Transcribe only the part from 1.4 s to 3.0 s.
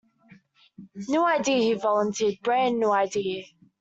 he volunteered, brand new